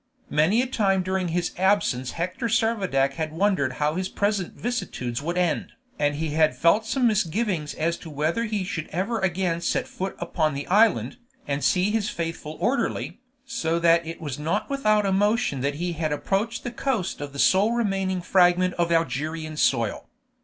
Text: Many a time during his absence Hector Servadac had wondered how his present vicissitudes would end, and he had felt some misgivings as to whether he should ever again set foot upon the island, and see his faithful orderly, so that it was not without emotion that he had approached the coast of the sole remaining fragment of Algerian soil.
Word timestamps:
Many 0.31 0.63
a 0.63 0.65
time 0.65 1.03
during 1.03 1.27
his 1.27 1.51
absence 1.59 2.13
Hector 2.13 2.47
Servadac 2.47 3.13
had 3.13 3.31
wondered 3.31 3.73
how 3.73 3.93
his 3.93 4.09
present 4.09 4.55
vicissitudes 4.55 5.21
would 5.21 5.37
end, 5.37 5.73
and 5.99 6.15
he 6.15 6.29
had 6.31 6.55
felt 6.57 6.87
some 6.87 7.05
misgivings 7.05 7.75
as 7.75 7.97
to 7.97 8.09
whether 8.09 8.45
he 8.45 8.63
should 8.63 8.87
ever 8.87 9.19
again 9.19 9.61
set 9.61 9.87
foot 9.87 10.15
upon 10.17 10.55
the 10.55 10.65
island, 10.65 11.17
and 11.47 11.63
see 11.63 11.91
his 11.91 12.09
faithful 12.09 12.57
orderly, 12.59 13.19
so 13.45 13.77
that 13.77 14.03
it 14.03 14.19
was 14.19 14.39
not 14.39 14.71
without 14.71 15.05
emotion 15.05 15.61
that 15.61 15.75
he 15.75 15.93
had 15.93 16.11
approached 16.11 16.63
the 16.63 16.71
coast 16.71 17.21
of 17.21 17.31
the 17.31 17.37
sole 17.37 17.73
remaining 17.73 18.21
fragment 18.23 18.73
of 18.79 18.91
Algerian 18.91 19.55
soil. 19.55 20.09